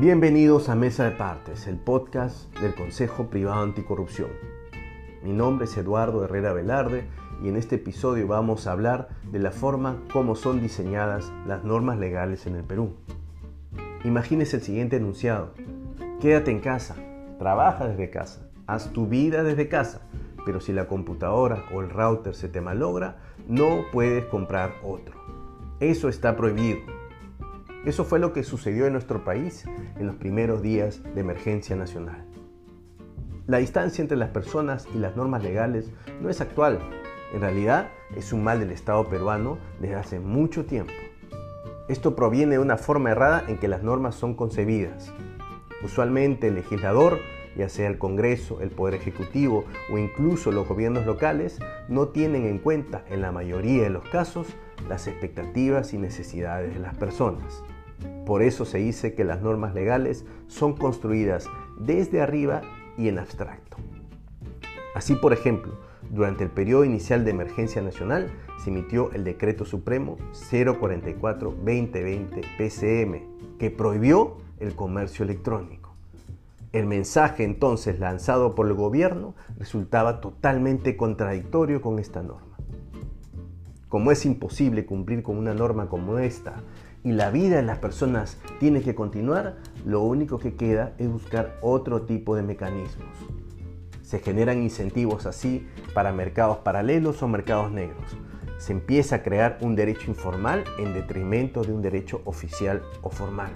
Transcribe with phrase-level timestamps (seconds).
[0.00, 4.30] Bienvenidos a Mesa de Partes, el podcast del Consejo Privado Anticorrupción.
[5.22, 7.04] Mi nombre es Eduardo Herrera Velarde
[7.44, 11.98] y en este episodio vamos a hablar de la forma como son diseñadas las normas
[11.98, 12.94] legales en el Perú.
[14.02, 15.52] Imagínese el siguiente enunciado.
[16.18, 16.96] Quédate en casa,
[17.38, 20.00] trabaja desde casa, haz tu vida desde casa,
[20.46, 25.14] pero si la computadora o el router se te malogra, no puedes comprar otro.
[25.78, 26.99] Eso está prohibido.
[27.86, 29.64] Eso fue lo que sucedió en nuestro país
[29.98, 32.26] en los primeros días de emergencia nacional.
[33.46, 35.90] La distancia entre las personas y las normas legales
[36.20, 36.78] no es actual.
[37.32, 40.92] En realidad es un mal del Estado peruano desde hace mucho tiempo.
[41.88, 45.12] Esto proviene de una forma errada en que las normas son concebidas.
[45.82, 47.18] Usualmente el legislador,
[47.56, 52.58] ya sea el Congreso, el Poder Ejecutivo o incluso los gobiernos locales, no tienen en
[52.58, 54.48] cuenta en la mayoría de los casos
[54.88, 57.64] las expectativas y necesidades de las personas.
[58.30, 61.46] Por eso se dice que las normas legales son construidas
[61.80, 62.60] desde arriba
[62.96, 63.76] y en abstracto.
[64.94, 65.72] Así, por ejemplo,
[66.10, 68.30] durante el periodo inicial de emergencia nacional
[68.62, 70.16] se emitió el Decreto Supremo
[70.52, 75.96] 044-2020 PCM, que prohibió el comercio electrónico.
[76.70, 82.49] El mensaje entonces lanzado por el gobierno resultaba totalmente contradictorio con esta norma.
[83.90, 86.62] Como es imposible cumplir con una norma como esta
[87.02, 91.58] y la vida de las personas tiene que continuar, lo único que queda es buscar
[91.60, 93.08] otro tipo de mecanismos.
[94.00, 98.16] Se generan incentivos así para mercados paralelos o mercados negros.
[98.58, 103.50] Se empieza a crear un derecho informal en detrimento de un derecho oficial o formal.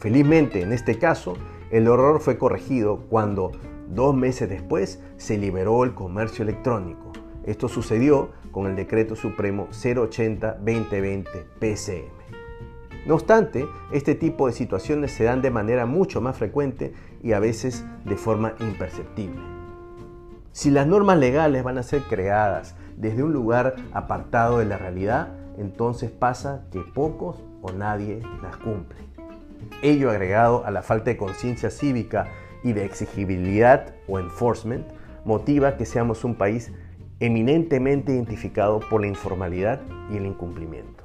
[0.00, 1.34] Felizmente, en este caso,
[1.70, 3.52] el error fue corregido cuando,
[3.88, 7.12] dos meses después, se liberó el comercio electrónico.
[7.46, 12.24] Esto sucedió con el Decreto Supremo 080-2020 PCM.
[13.06, 17.40] No obstante, este tipo de situaciones se dan de manera mucho más frecuente y a
[17.40, 19.40] veces de forma imperceptible.
[20.52, 25.34] Si las normas legales van a ser creadas desde un lugar apartado de la realidad,
[25.58, 28.98] entonces pasa que pocos o nadie las cumple.
[29.82, 32.28] Ello agregado a la falta de conciencia cívica
[32.62, 34.86] y de exigibilidad o enforcement
[35.24, 36.72] motiva que seamos un país
[37.20, 39.80] eminentemente identificado por la informalidad
[40.12, 41.04] y el incumplimiento.